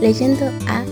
[0.00, 0.84] Leyendo a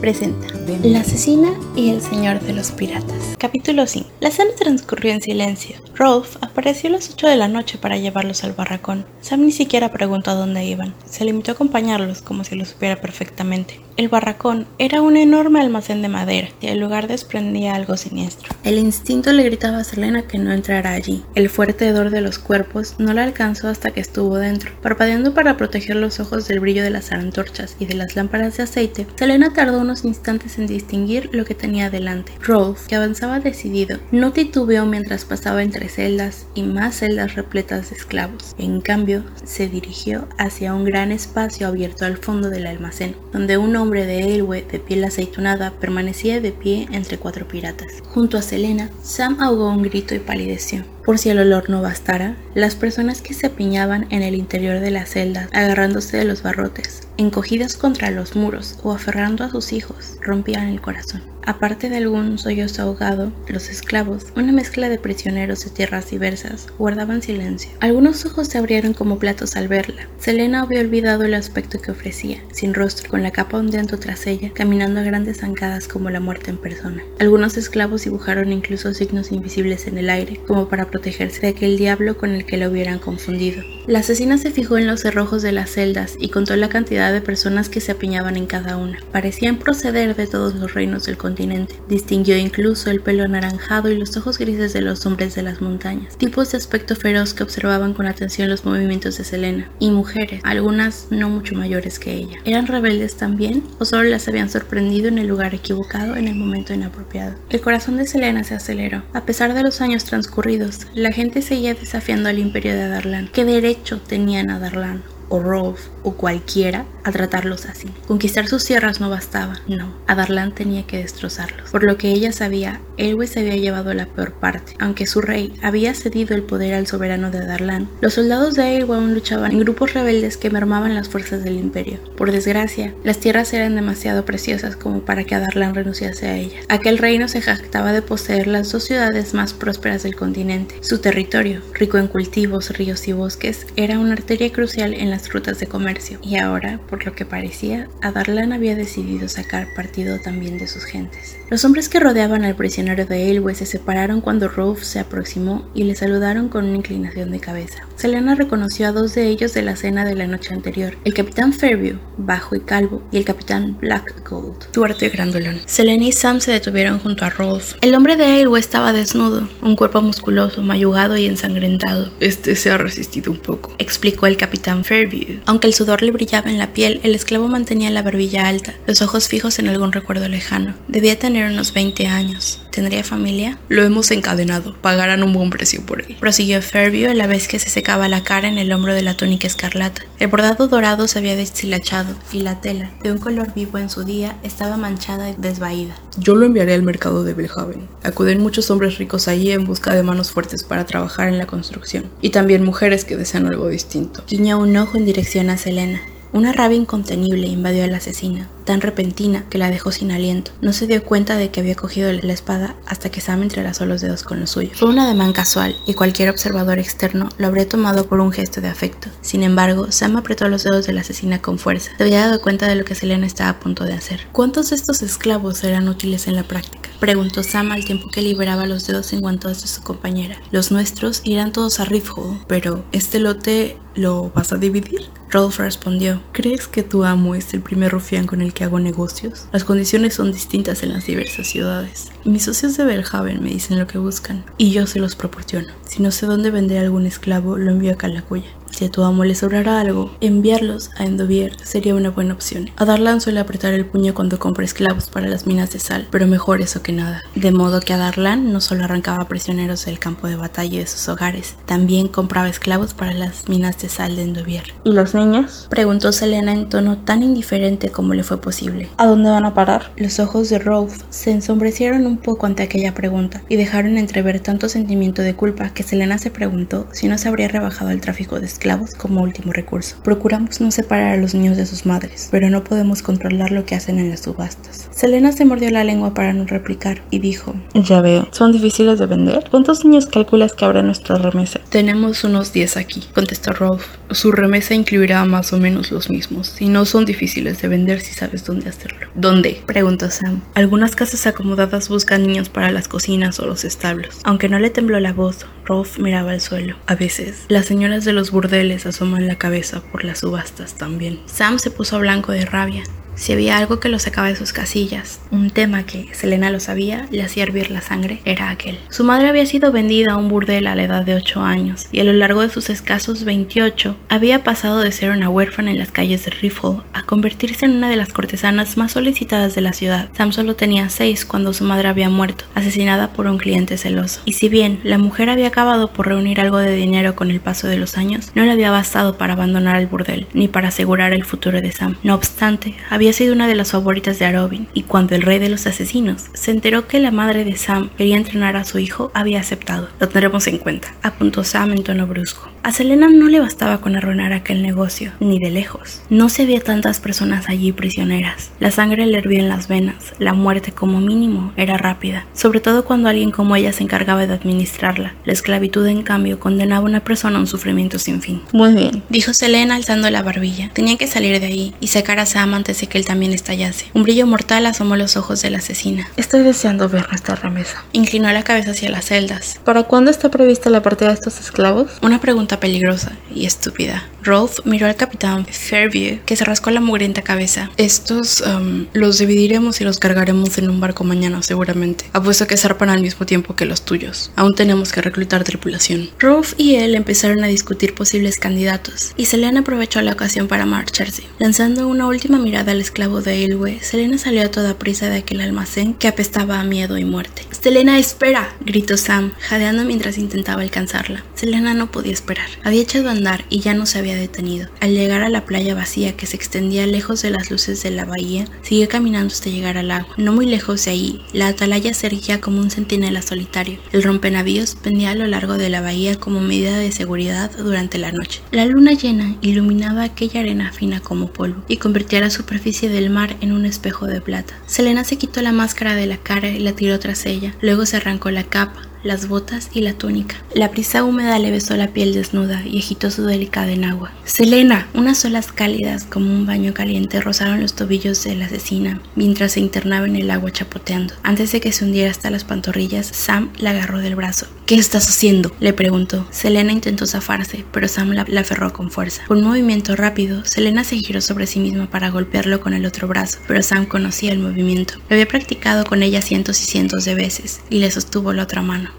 [0.00, 0.48] presenta
[0.82, 3.34] La asesina y el señor de los piratas.
[3.38, 4.08] Capítulo 5.
[4.20, 5.76] La cena transcurrió en silencio.
[5.94, 9.04] Rolf apareció a las 8 de la noche para llevarlos al barracón.
[9.20, 10.94] Sam ni siquiera preguntó a dónde iban.
[11.04, 13.80] Se limitó a acompañarlos como si lo supiera perfectamente.
[13.96, 18.54] El barracón era un enorme almacén de madera y el lugar desprendía algo siniestro.
[18.62, 21.24] El instinto le gritaba a Selena que no entrara allí.
[21.34, 24.70] El fuerte hedor de los cuerpos no la alcanzó hasta que estuvo dentro.
[24.82, 28.64] Parpadeando para proteger los ojos del brillo de las antorchas y de las lámparas de
[28.64, 32.32] aceite, Selena tardó unos instantes en distinguir lo que tenía delante.
[32.42, 37.96] Rolf, que avanzaba decidido, no titubeó mientras pasaba entre celdas y más celdas repletas de
[37.96, 38.54] esclavos.
[38.58, 43.74] En cambio, se dirigió hacia un gran espacio abierto al fondo del almacén, donde un
[43.74, 48.02] hombre de Elwe de piel aceitunada permanecía de pie entre cuatro piratas.
[48.12, 50.84] Junto a Selena, Sam ahogó un grito y palideció.
[51.06, 54.90] Por si el olor no bastara, las personas que se apiñaban en el interior de
[54.90, 60.18] la celda, agarrándose de los barrotes, encogidas contra los muros o aferrando a sus hijos,
[60.20, 61.22] rompían el corazón.
[61.46, 67.22] Aparte de algún sollozo ahogado, los esclavos, una mezcla de prisioneros de tierras diversas, guardaban
[67.22, 67.70] silencio.
[67.78, 70.08] Algunos ojos se abrieron como platos al verla.
[70.18, 74.50] Selena había olvidado el aspecto que ofrecía, sin rostro, con la capa ondeando tras ella,
[74.52, 77.04] caminando a grandes zancadas como la muerte en persona.
[77.20, 82.16] Algunos esclavos dibujaron incluso signos invisibles en el aire, como para protegerse de aquel diablo
[82.16, 83.62] con el que la hubieran confundido.
[83.86, 87.20] La asesina se fijó en los cerrojos de las celdas y contó la cantidad de
[87.20, 88.98] personas que se apiñaban en cada una.
[89.12, 94.16] Parecían proceder de todos los reinos del continente Distinguió incluso el pelo anaranjado y los
[94.16, 98.06] ojos grises de los hombres de las montañas, tipos de aspecto feroz que observaban con
[98.06, 102.38] atención los movimientos de Selena, y mujeres, algunas no mucho mayores que ella.
[102.44, 106.74] ¿Eran rebeldes también o solo las habían sorprendido en el lugar equivocado en el momento
[106.74, 107.36] inapropiado?
[107.50, 109.02] El corazón de Selena se aceleró.
[109.12, 113.28] A pesar de los años transcurridos, la gente seguía desafiando al imperio de Adarlan.
[113.32, 115.02] ¿Qué derecho tenían a Adarlan?
[115.28, 117.88] o Rolf o cualquiera a tratarlos así.
[118.06, 119.92] Conquistar sus tierras no bastaba, no.
[120.06, 121.70] Adarlan tenía que destrozarlos.
[121.70, 124.74] Por lo que ella sabía, Elwes se había llevado la peor parte.
[124.78, 128.98] Aunque su rey había cedido el poder al soberano de Adarlan, los soldados de Elwes
[128.98, 131.98] aún luchaban en grupos rebeldes que mermaban las fuerzas del imperio.
[132.16, 136.64] Por desgracia, las tierras eran demasiado preciosas como para que Adarlan renunciase a ellas.
[136.68, 140.76] Aquel reino se jactaba de poseer las dos ciudades más prósperas del continente.
[140.82, 145.58] Su territorio, rico en cultivos, ríos y bosques, era una arteria crucial en la rutas
[145.58, 150.66] de comercio, y ahora, por lo que parecía, Adarlan había decidido sacar partido también de
[150.66, 151.36] sus gentes.
[151.48, 155.84] Los hombres que rodeaban al prisionero de Elwe se separaron cuando Rolf se aproximó y
[155.84, 157.86] le saludaron con una inclinación de cabeza.
[157.96, 161.52] Selena reconoció a dos de ellos de la cena de la noche anterior, el capitán
[161.52, 165.60] Fairview, bajo y calvo, y el capitán Black Gold, tuerto y grandolón.
[165.66, 167.74] Selena y Sam se detuvieron junto a Rolf.
[167.80, 172.10] El hombre de Elwe estaba desnudo, un cuerpo musculoso, mayugado y ensangrentado.
[172.20, 175.06] Este se ha resistido un poco, explicó el capitán Fairview
[175.46, 179.02] aunque el sudor le brillaba en la piel, el esclavo mantenía la barbilla alta, los
[179.02, 180.74] ojos fijos en algún recuerdo lejano.
[180.88, 182.60] Debía tener unos 20 años.
[182.70, 183.58] ¿Tendría familia?
[183.68, 184.76] Lo hemos encadenado.
[184.82, 186.16] Pagarán un buen precio por él.
[186.20, 189.16] Prosiguió Fairview a la vez que se secaba la cara en el hombro de la
[189.16, 190.02] túnica escarlata.
[190.18, 194.04] El bordado dorado se había deshilachado y la tela, de un color vivo en su
[194.04, 195.94] día, estaba manchada y desvaída.
[196.18, 197.88] Yo lo enviaré al mercado de Belhaven.
[198.02, 202.10] Acuden muchos hombres ricos allí en busca de manos fuertes para trabajar en la construcción.
[202.20, 204.24] Y también mujeres que desean algo distinto.
[204.28, 206.00] Guiñó un ojo en dirección a Selena.
[206.32, 210.50] Una rabia incontenible invadió a la asesina, tan repentina que la dejó sin aliento.
[210.60, 214.00] No se dio cuenta de que había cogido la espada hasta que Sam entrelazó los
[214.00, 214.78] dedos con los suyos.
[214.78, 218.68] Fue un ademán casual y cualquier observador externo lo habría tomado por un gesto de
[218.68, 219.08] afecto.
[219.22, 221.92] Sin embargo, Sam apretó los dedos de la asesina con fuerza.
[221.96, 224.20] Se había dado cuenta de lo que Selena estaba a punto de hacer.
[224.32, 226.85] ¿Cuántos de estos esclavos serán útiles en la práctica?
[227.00, 230.38] Preguntó Sam al tiempo que liberaba los dedos enguantados de su compañera.
[230.50, 235.02] Los nuestros irán todos a Riffhole, pero ¿este lote lo vas a dividir?
[235.30, 239.48] Rolf respondió, ¿crees que tu amo es el primer rufián con el que hago negocios?
[239.52, 242.10] Las condiciones son distintas en las diversas ciudades.
[242.24, 245.68] Mis socios de Belhaven me dicen lo que buscan y yo se los proporciono.
[245.88, 248.46] Si no sé dónde vender algún esclavo, lo envío a Calacuya.
[248.76, 252.68] Si a tu amo le sobrara algo, enviarlos a Endovier sería una buena opción.
[252.76, 256.26] A Darlan suele apretar el puño cuando compra esclavos para las minas de sal, pero
[256.26, 257.22] mejor eso que nada.
[257.34, 261.08] De modo que a Darlan no solo arrancaba prisioneros del campo de batalla de sus
[261.08, 264.64] hogares, también compraba esclavos para las minas de sal de Endovier.
[264.84, 265.68] ¿Y los niños?
[265.70, 268.90] Preguntó Selena en tono tan indiferente como le fue posible.
[268.98, 269.90] ¿A dónde van a parar?
[269.96, 274.68] Los ojos de Rolf se ensombrecieron un poco ante aquella pregunta y dejaron entrever tanto
[274.68, 278.44] sentimiento de culpa que Selena se preguntó si no se habría rebajado el tráfico de
[278.44, 279.96] esclavos esclavos como último recurso.
[280.02, 283.76] Procuramos no separar a los niños de sus madres, pero no podemos controlar lo que
[283.76, 284.88] hacen en las subastas.
[284.90, 289.06] Selena se mordió la lengua para no replicar y dijo, Ya veo, ¿son difíciles de
[289.06, 289.44] vender?
[289.50, 291.60] ¿Cuántos niños calculas que habrá nuestra remesa?
[291.70, 293.86] Tenemos unos 10 aquí, contestó Rolf.
[294.10, 298.14] Su remesa incluirá más o menos los mismos, y no son difíciles de vender si
[298.14, 299.06] sabes dónde hacerlo.
[299.14, 299.62] ¿Dónde?
[299.66, 300.40] preguntó Sam.
[300.54, 304.18] Algunas casas acomodadas buscan niños para las cocinas o los establos.
[304.24, 306.76] Aunque no le tembló la voz, Rolf miraba al suelo.
[306.86, 311.20] A veces, las señoras de los burdeles asoman la cabeza por las subastas también.
[311.26, 312.84] Sam se puso blanco de rabia.
[313.16, 317.06] Si había algo que lo sacaba de sus casillas, un tema que Selena lo sabía,
[317.10, 318.78] le hacía hervir la sangre, era aquel.
[318.90, 322.00] Su madre había sido vendida a un burdel a la edad de 8 años, y
[322.00, 325.90] a lo largo de sus escasos 28, había pasado de ser una huérfana en las
[325.90, 330.10] calles de Riffle a convertirse en una de las cortesanas más solicitadas de la ciudad.
[330.14, 334.20] Sam solo tenía 6 cuando su madre había muerto, asesinada por un cliente celoso.
[334.26, 337.66] Y si bien la mujer había acabado por reunir algo de dinero con el paso
[337.66, 341.24] de los años, no le había bastado para abandonar el burdel, ni para asegurar el
[341.24, 341.96] futuro de Sam.
[342.02, 345.38] No obstante, había había sido una de las favoritas de Arobin, y cuando el rey
[345.38, 349.12] de los asesinos se enteró que la madre de Sam quería entrenar a su hijo,
[349.14, 349.88] había aceptado.
[350.00, 352.50] Lo tendremos en cuenta, apuntó Sam en tono brusco.
[352.64, 356.02] A Selena no le bastaba con arruinar aquel negocio, ni de lejos.
[356.10, 358.50] No se veía tantas personas allí prisioneras.
[358.58, 362.84] La sangre le hervía en las venas, la muerte como mínimo era rápida, sobre todo
[362.84, 365.14] cuando alguien como ella se encargaba de administrarla.
[365.24, 368.42] La esclavitud, en cambio, condenaba a una persona a un sufrimiento sin fin.
[368.52, 370.70] Muy bien, dijo Selena alzando la barbilla.
[370.72, 373.86] Tenía que salir de ahí y sacar a Sam antes de que él también estallase.
[373.94, 376.08] Un brillo mortal asomó los ojos de la asesina.
[376.16, 377.84] estoy deseando ver nuestra remesa.
[377.92, 379.60] Inclinó la cabeza hacia las celdas.
[379.64, 381.92] ¿Para cuándo está prevista la partida de estos esclavos?
[382.02, 384.04] Una pregunta peligrosa y estúpida.
[384.22, 387.70] Rolf miró al capitán Fairview, que se rascó la mugrienta cabeza.
[387.76, 392.06] Estos um, los dividiremos y los cargaremos en un barco mañana, seguramente.
[392.12, 394.32] Apuesto que zarpan al mismo tiempo que los tuyos.
[394.34, 396.10] Aún tenemos que reclutar tripulación.
[396.18, 401.22] Rolf y él empezaron a discutir posibles candidatos, y Selena aprovechó la ocasión para marcharse.
[401.38, 405.40] Lanzando una última mirada al esclavo de Elwe, Selena salió a toda prisa de aquel
[405.40, 407.42] almacén que apestaba a miedo y muerte.
[407.50, 411.24] Selena, espera, gritó Sam, jadeando mientras intentaba alcanzarla.
[411.34, 412.46] Selena no podía esperar.
[412.62, 414.68] Había echado a andar y ya no se había detenido.
[414.80, 418.04] Al llegar a la playa vacía que se extendía lejos de las luces de la
[418.04, 420.14] bahía, siguió caminando hasta llegar al agua.
[420.16, 423.80] No muy lejos de ahí, la atalaya se erguía como un centinela solitario.
[423.92, 428.12] El rompenavíos pendía a lo largo de la bahía como medida de seguridad durante la
[428.12, 428.42] noche.
[428.52, 433.36] La luna llena iluminaba aquella arena fina como polvo y convertía la superficie del mar
[433.40, 434.54] en un espejo de plata.
[434.66, 437.54] Selena se quitó la máscara de la cara y la tiró tras ella.
[437.62, 440.36] Luego se arrancó la capa, las botas y la túnica.
[440.54, 444.12] La brisa húmeda le besó la piel desnuda y agitó su delicada enagua.
[444.24, 449.52] Selena, unas olas cálidas como un baño caliente rozaron los tobillos de la asesina mientras
[449.52, 451.14] se internaba en el agua chapoteando.
[451.22, 454.46] Antes de que se hundiera hasta las pantorrillas, Sam la agarró del brazo.
[454.66, 455.54] ¿Qué estás haciendo?
[455.60, 456.26] le preguntó.
[456.30, 459.22] Selena intentó zafarse, pero Sam la, la aferró con fuerza.
[459.28, 463.06] Con un movimiento rápido, Selena se giró sobre sí misma para golpearlo con el otro
[463.06, 464.94] brazo, pero Sam conocía el movimiento.
[465.08, 468.62] Lo había practicado con ella cientos y cientos de veces y le sostuvo la otra
[468.62, 468.90] mano.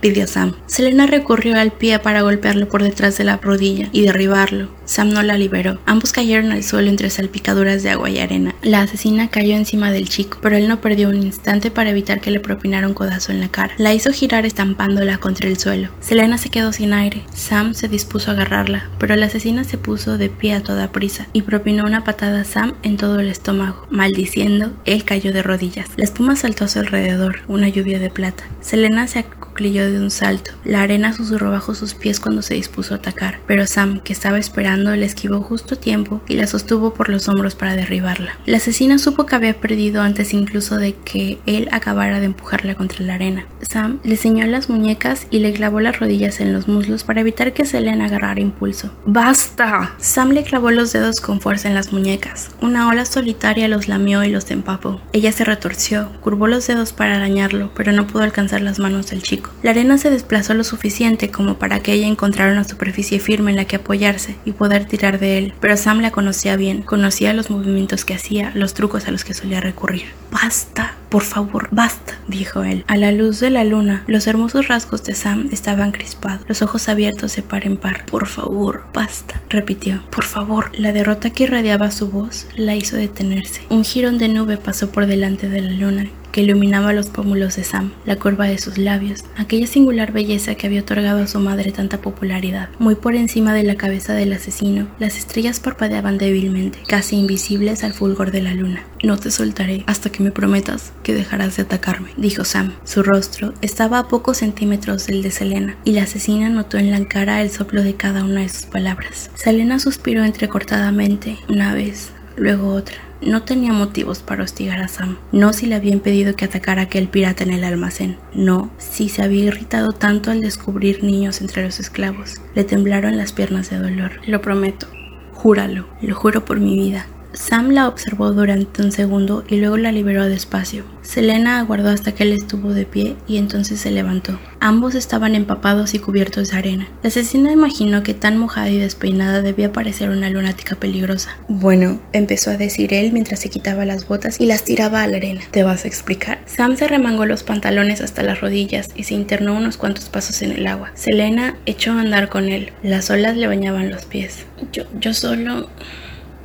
[0.00, 0.54] Pidió Sam.
[0.66, 4.68] Selena recurrió al pie para golpearlo por detrás de la rodilla y derribarlo.
[4.84, 5.78] Sam no la liberó.
[5.86, 8.54] Ambos cayeron al suelo entre salpicaduras de agua y arena.
[8.62, 12.30] La asesina cayó encima del chico, pero él no perdió un instante para evitar que
[12.30, 13.74] le propinara un codazo en la cara.
[13.78, 15.88] La hizo girar estampándola contra el suelo.
[16.00, 17.24] Selena se quedó sin aire.
[17.34, 21.26] Sam se dispuso a agarrarla, pero la asesina se puso de pie a toda prisa
[21.32, 23.86] y propinó una patada a Sam en todo el estómago.
[23.90, 25.88] Maldiciendo, él cayó de rodillas.
[25.96, 28.44] La espuma saltó a su alrededor, una lluvia de plata.
[28.60, 29.20] Selena se
[29.56, 30.50] acuclilló de un salto.
[30.64, 34.36] La arena susurró bajo sus pies cuando se dispuso a atacar, pero Sam, que estaba
[34.36, 38.36] esperando, la esquivó justo a tiempo y la sostuvo por los hombros para derribarla.
[38.44, 43.02] La asesina supo que había perdido antes incluso de que él acabara de empujarla contra
[43.06, 43.46] la arena.
[43.62, 47.54] Sam le ciñó las muñecas y le clavó las rodillas en los muslos para evitar
[47.54, 48.92] que Selena agarrara impulso.
[49.06, 49.94] ¡Basta!
[49.96, 52.50] Sam le clavó los dedos con fuerza en las muñecas.
[52.60, 55.00] Una ola solitaria los lamió y los empapó.
[55.14, 59.22] Ella se retorció, curvó los dedos para arañarlo, pero no pudo alcanzar las manos del
[59.22, 59.45] chico.
[59.62, 63.56] La arena se desplazó lo suficiente como para que ella encontrara una superficie firme en
[63.56, 67.50] la que apoyarse y poder tirar de él, pero Sam la conocía bien, conocía los
[67.50, 70.04] movimientos que hacía, los trucos a los que solía recurrir.
[70.30, 72.84] Basta, por favor, basta, dijo él.
[72.88, 76.88] A la luz de la luna, los hermosos rasgos de Sam estaban crispados, los ojos
[76.88, 78.04] abiertos de par en par.
[78.06, 80.02] Por favor, basta, repitió.
[80.10, 80.70] Por favor.
[80.76, 83.62] La derrota que irradiaba su voz la hizo detenerse.
[83.70, 87.64] Un jirón de nube pasó por delante de la luna que iluminaba los pómulos de
[87.64, 91.72] Sam, la curva de sus labios, aquella singular belleza que había otorgado a su madre
[91.72, 92.68] tanta popularidad.
[92.78, 97.94] Muy por encima de la cabeza del asesino, las estrellas parpadeaban débilmente, casi invisibles al
[97.94, 98.84] fulgor de la luna.
[99.02, 102.74] No te soltaré hasta que me prometas que dejarás de atacarme, dijo Sam.
[102.84, 107.02] Su rostro estaba a pocos centímetros del de Selena, y la asesina notó en la
[107.08, 109.30] cara el soplo de cada una de sus palabras.
[109.36, 113.05] Selena suspiró entrecortadamente una vez, luego otra.
[113.22, 115.16] No tenía motivos para hostigar a Sam.
[115.32, 118.18] No si le habían pedido que atacara a aquel pirata en el almacén.
[118.34, 122.40] No si se había irritado tanto al descubrir niños entre los esclavos.
[122.54, 124.20] Le temblaron las piernas de dolor.
[124.26, 124.86] Lo prometo.
[125.32, 125.86] Júralo.
[126.02, 127.06] Lo juro por mi vida.
[127.36, 130.84] Sam la observó durante un segundo y luego la liberó despacio.
[131.02, 134.40] Selena aguardó hasta que él estuvo de pie y entonces se levantó.
[134.58, 136.88] Ambos estaban empapados y cubiertos de arena.
[137.02, 141.36] La asesina imaginó que tan mojada y despeinada debía parecer una lunática peligrosa.
[141.48, 145.18] Bueno, empezó a decir él mientras se quitaba las botas y las tiraba a la
[145.18, 145.42] arena.
[145.50, 146.40] ¿Te vas a explicar?
[146.46, 150.52] Sam se remangó los pantalones hasta las rodillas y se internó unos cuantos pasos en
[150.52, 150.90] el agua.
[150.94, 152.72] Selena echó a andar con él.
[152.82, 154.46] Las olas le bañaban los pies.
[154.72, 155.68] Yo, yo solo...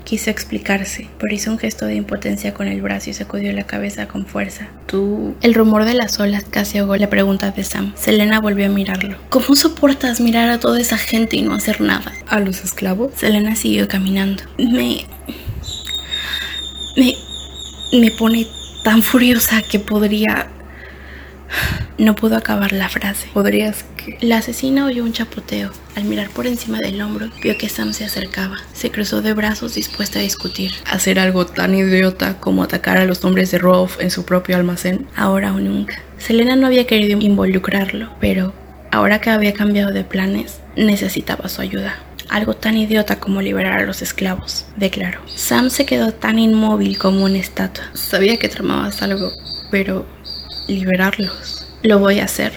[0.03, 4.08] Quiso explicarse, pero hizo un gesto de impotencia con el brazo y sacudió la cabeza
[4.08, 4.67] con fuerza.
[4.88, 5.36] Tú...
[5.41, 7.93] El rumor de las olas casi ahogó la pregunta de Sam.
[7.96, 9.17] Selena volvió a mirarlo.
[9.29, 12.12] ¿Cómo soportas mirar a toda esa gente y no hacer nada?
[12.27, 13.13] ¿A los esclavos?
[13.15, 14.43] Selena siguió caminando.
[14.58, 15.05] Me...
[16.98, 17.15] Me...
[17.93, 18.48] Me pone
[18.84, 20.50] tan furiosa que podría...
[21.98, 23.27] No pudo acabar la frase.
[23.34, 24.17] ¿Podrías que...?
[24.22, 25.72] La asesina oyó un chapoteo.
[25.96, 28.58] Al mirar por encima del hombro, vio que Sam se acercaba.
[28.74, 30.72] Se cruzó de brazos dispuesta a discutir.
[30.89, 35.08] ¿Hacer algo tan idiota como atacar a los hombres de Rolf en su propio almacén?
[35.15, 36.01] Ahora o nunca.
[36.17, 38.53] Selena no había querido involucrarlo, pero
[38.91, 41.96] ahora que había cambiado de planes, necesitaba su ayuda.
[42.29, 45.20] Algo tan idiota como liberar a los esclavos, declaró.
[45.36, 47.84] Sam se quedó tan inmóvil como una estatua.
[47.93, 49.31] Sabía que tramabas algo,
[49.70, 50.05] pero
[50.72, 51.68] liberarlos.
[51.84, 52.54] Lo voy a hacer,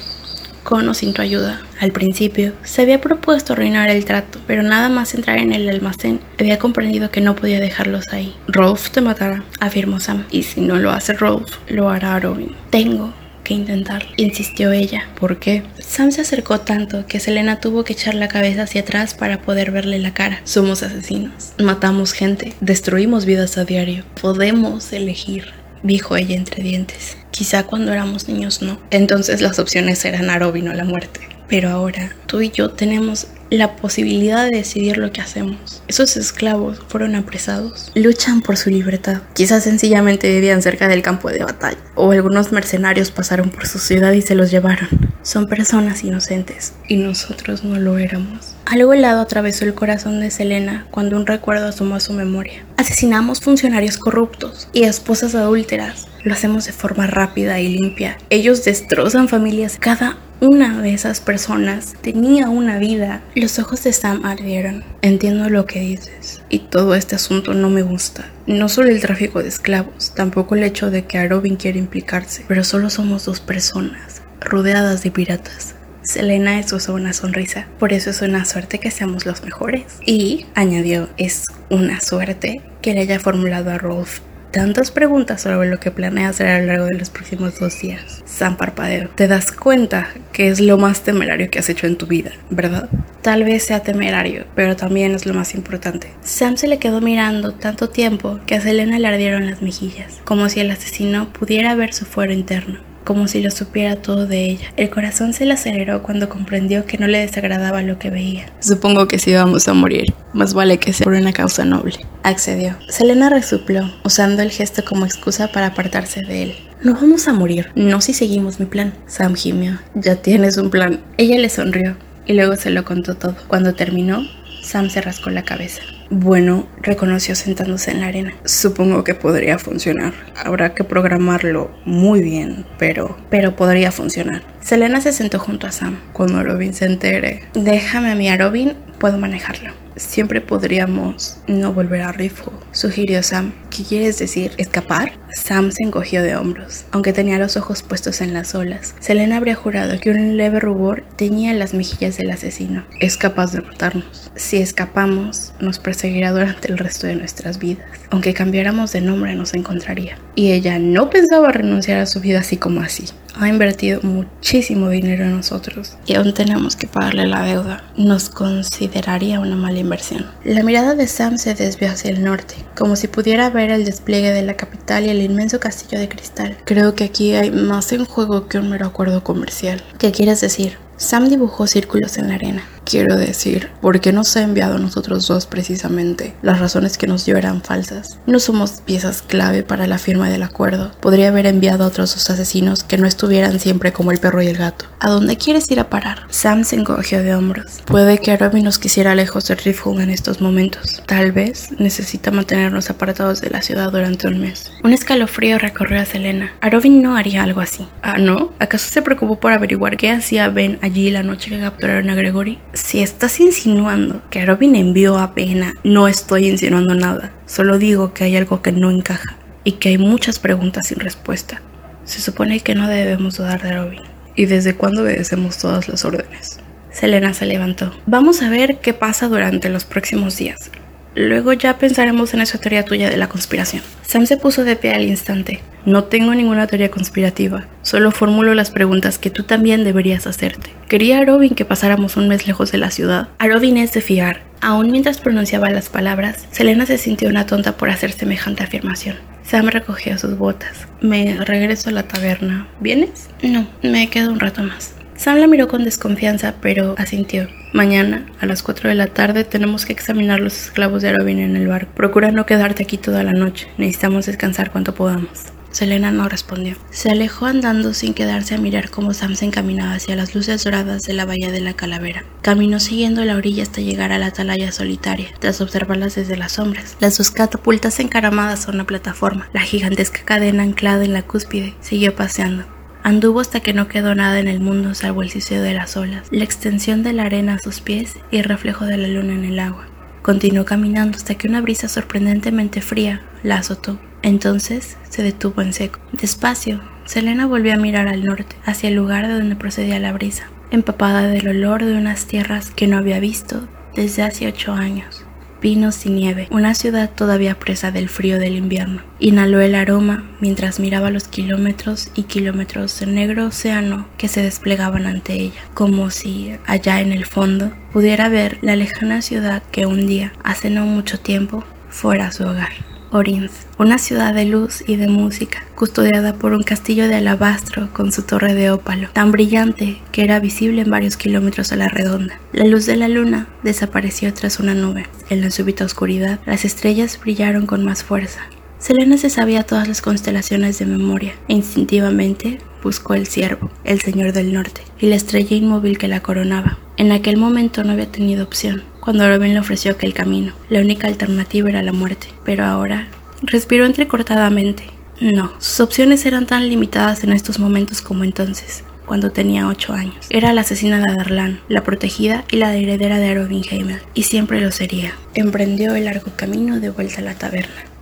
[0.63, 1.61] con o sin tu ayuda.
[1.81, 6.21] Al principio, se había propuesto arruinar el trato, pero nada más entrar en el almacén,
[6.39, 8.35] había comprendido que no podía dejarlos ahí.
[8.49, 12.55] Rolf te matará, afirmó Sam, y si no lo hace Rolf, lo hará Robin.
[12.71, 13.13] Tengo
[13.45, 15.07] que intentarlo, insistió ella.
[15.21, 15.63] ¿Por qué?
[15.79, 19.71] Sam se acercó tanto que Selena tuvo que echar la cabeza hacia atrás para poder
[19.71, 20.41] verle la cara.
[20.45, 24.05] Somos asesinos, matamos gente, destruimos vidas a diario.
[24.21, 25.53] Podemos elegir,
[25.85, 27.17] dijo ella entre dientes.
[27.31, 28.81] Quizá cuando éramos niños no.
[28.91, 31.21] Entonces las opciones eran a o la muerte.
[31.49, 35.83] Pero ahora tú y yo tenemos la posibilidad de decidir lo que hacemos.
[35.87, 37.93] Esos esclavos fueron apresados.
[37.95, 39.23] Luchan por su libertad.
[39.35, 41.79] Quizás sencillamente vivían cerca del campo de batalla.
[41.95, 44.89] O algunos mercenarios pasaron por su ciudad y se los llevaron.
[45.25, 46.75] Son personas inocentes.
[46.87, 48.55] Y nosotros no lo éramos.
[48.67, 52.67] Algo helado atravesó el corazón de Selena cuando un recuerdo asomó a su memoria.
[52.77, 56.09] Asesinamos funcionarios corruptos y esposas adúlteras.
[56.25, 58.19] Lo hacemos de forma rápida y limpia.
[58.29, 59.79] Ellos destrozan familias.
[59.81, 63.23] Cada una de esas personas tenía una vida.
[63.35, 64.85] Los ojos de Sam ardieron.
[65.01, 66.43] Entiendo lo que dices.
[66.51, 68.31] Y todo este asunto no me gusta.
[68.47, 72.45] No solo el tráfico de esclavos, tampoco el hecho de que a Robin quiere implicarse.
[72.47, 75.75] Pero solo somos dos personas, rodeadas de piratas.
[76.03, 77.67] Selena esbozó una sonrisa.
[77.79, 79.85] Por eso es una suerte que seamos los mejores.
[80.05, 84.21] Y, añadió, es una suerte que le haya formulado a Rolf
[84.55, 88.23] tantas preguntas sobre lo que planea hacer a lo largo de los próximos dos días.
[88.25, 89.09] Sam parpadeo.
[89.09, 92.89] Te das cuenta que es lo más temerario que has hecho en tu vida, ¿verdad?
[93.21, 96.13] Tal vez sea temerario, pero también es lo más importante.
[96.23, 100.49] Sam se le quedó mirando tanto tiempo que a Selena le ardieron las mejillas, como
[100.49, 104.73] si el asesino pudiera ver su fuero interno como si lo supiera todo de ella.
[104.77, 108.47] El corazón se le aceleró cuando comprendió que no le desagradaba lo que veía.
[108.61, 111.95] Supongo que si vamos a morir, más vale que sea por una causa noble.
[112.23, 112.77] Accedió.
[112.89, 116.55] Selena resupló, usando el gesto como excusa para apartarse de él.
[116.83, 118.93] No vamos a morir, no si seguimos mi plan.
[119.07, 119.79] Sam gimió.
[119.95, 121.01] Ya tienes un plan.
[121.17, 121.97] Ella le sonrió
[122.27, 123.37] y luego se lo contó todo.
[123.49, 124.23] Cuando terminó,
[124.63, 125.83] Sam se rascó la cabeza.
[126.17, 128.35] Bueno, reconoció sentándose en la arena.
[128.45, 130.15] Supongo que podría funcionar.
[130.37, 133.19] Habrá que programarlo muy bien, pero...
[133.31, 134.43] Pero podría funcionar.
[134.61, 135.99] Selena se sentó junto a Sam.
[136.13, 137.43] Cuando Robin se entere...
[137.55, 139.71] Déjame a mí a Robin, puedo manejarlo.
[139.97, 143.53] Siempre podríamos no volver a Rifle, sugirió Sam.
[143.69, 144.53] ¿Qué quieres decir?
[144.57, 145.13] ¿Escapar?
[145.35, 148.95] Sam se encogió de hombros, aunque tenía los ojos puestos en las olas.
[149.01, 152.87] Selena habría jurado que un leve rubor teñía las mejillas del asesino.
[152.99, 154.31] Es capaz de matarnos.
[154.37, 157.85] Si escapamos, nos perseguirá durante el resto de nuestras vidas.
[158.09, 160.17] Aunque cambiáramos de nombre, nos encontraría.
[160.35, 163.05] Y ella no pensaba renunciar a su vida así como así.
[163.37, 167.85] Ha invertido muchísimo dinero en nosotros y aún tenemos que pagarle la deuda.
[167.97, 170.27] Nos consideraría una mala inversión.
[170.45, 174.31] La mirada de Sam se desvió hacia el norte, como si pudiera ver el despliegue
[174.31, 176.57] de la capital y el inmenso castillo de cristal.
[176.65, 179.83] Creo que aquí hay más en juego que un mero acuerdo comercial.
[179.99, 180.79] ¿Qué quieres decir?
[180.97, 182.63] Sam dibujó círculos en la arena.
[182.85, 186.35] Quiero decir, ¿por qué nos ha enviado a nosotros dos precisamente?
[186.43, 188.19] Las razones que nos dio eran falsas.
[188.27, 190.93] No somos piezas clave para la firma del acuerdo.
[191.01, 194.49] Podría haber enviado a otros dos asesinos que no estuvieran siempre como el perro y
[194.49, 194.85] el gato.
[195.01, 196.27] ¿A dónde quieres ir a parar?
[196.29, 197.83] Sam se encogió de hombros.
[197.87, 201.03] Puede que Arobi nos quisiera lejos de Rifthood en estos momentos.
[201.07, 204.71] Tal vez necesita mantenernos apartados de la ciudad durante un mes.
[204.83, 206.53] Un escalofrío recorrió a Selena.
[206.61, 207.87] Arovin no haría algo así.
[208.03, 208.53] Ah, ¿no?
[208.59, 212.59] ¿Acaso se preocupó por averiguar qué hacía Ben allí la noche que capturaron a Gregory?
[212.75, 217.33] Si estás insinuando que Robin envió a Pena, no estoy insinuando nada.
[217.47, 221.63] Solo digo que hay algo que no encaja y que hay muchas preguntas sin respuesta.
[222.05, 224.03] Se supone que no debemos dudar de Robin.
[224.35, 226.59] ¿Y desde cuándo obedecemos todas las órdenes?
[226.91, 227.95] Selena se levantó.
[228.07, 230.71] Vamos a ver qué pasa durante los próximos días.
[231.15, 233.85] Luego ya pensaremos en esa teoría tuya de la conspiración.
[234.03, 235.61] Sam se puso de pie al instante.
[235.87, 240.71] No tengo ninguna teoría conspirativa, solo formulo las preguntas que tú también deberías hacerte.
[240.89, 243.29] Quería a Robin que pasáramos un mes lejos de la ciudad.
[243.39, 244.43] A Robin es de fiar.
[244.61, 249.17] Aún mientras pronunciaba las palabras, Selena se sintió una tonta por hacer semejante afirmación.
[249.45, 250.89] Sam recogió sus botas.
[251.01, 252.67] Me regreso a la taberna.
[252.81, 253.29] ¿Vienes?
[253.43, 254.95] No, me quedo un rato más.
[255.17, 257.49] Sam la miró con desconfianza, pero asintió.
[257.73, 261.57] Mañana, a las 4 de la tarde, tenemos que examinar los esclavos de Robin en
[261.57, 261.93] el barco.
[261.95, 263.69] Procura no quedarte aquí toda la noche.
[263.79, 265.53] Necesitamos descansar cuanto podamos.
[265.75, 266.77] Selena no respondió.
[266.91, 271.03] Se alejó andando sin quedarse a mirar cómo Sam se encaminaba hacia las luces doradas
[271.03, 272.23] de la bahía de la Calavera.
[272.43, 276.97] Caminó siguiendo la orilla hasta llegar a la atalaya solitaria, tras observarlas desde las sombras.
[277.01, 282.15] Las dos catapultas encaramadas a una plataforma, la gigantesca cadena anclada en la cúspide, siguió
[282.15, 282.67] paseando.
[283.03, 286.29] Anduvo hasta que no quedó nada en el mundo salvo el siseo de las olas,
[286.31, 289.45] la extensión de la arena a sus pies y el reflejo de la luna en
[289.45, 289.89] el agua.
[290.23, 293.99] Continuó caminando hasta que una brisa sorprendentemente fría la azotó.
[294.25, 296.01] Entonces se detuvo en seco.
[296.11, 300.49] Despacio, Selena volvió a mirar al norte, hacia el lugar de donde procedía la brisa,
[300.71, 305.25] empapada del olor de unas tierras que no había visto desde hace ocho años
[305.65, 309.01] pinos y nieve, una ciudad todavía presa del frío del invierno.
[309.19, 315.07] Inhaló el aroma mientras miraba los kilómetros y kilómetros del negro océano que se desplegaban
[315.07, 320.07] ante ella, como si allá en el fondo pudiera ver la lejana ciudad que un
[320.07, 322.94] día, hace no mucho tiempo, fuera su hogar.
[323.15, 328.11] Orinth, una ciudad de luz y de música, custodiada por un castillo de alabastro con
[328.11, 332.41] su torre de ópalo, tan brillante que era visible en varios kilómetros a la redonda.
[332.53, 335.07] La luz de la luna desapareció tras una nube.
[335.31, 338.41] En la súbita oscuridad, las estrellas brillaron con más fuerza.
[338.85, 344.35] Selena se sabía todas las constelaciones de memoria e instintivamente buscó el ciervo, el señor
[344.35, 346.77] del norte, y la estrella inmóvil que la coronaba.
[346.99, 350.53] En aquel momento no había tenido opción cuando Robin le ofreció aquel camino.
[350.69, 353.09] La única alternativa era la muerte, pero ahora
[353.41, 354.85] respiró entrecortadamente.
[355.19, 360.27] No, sus opciones eran tan limitadas en estos momentos como entonces, cuando tenía ocho años.
[360.29, 364.61] Era la asesina de Adarlan, la protegida y la heredera de Robin Heimel, y siempre
[364.61, 365.15] lo sería.
[365.33, 367.85] Emprendió el largo camino de vuelta a la taberna.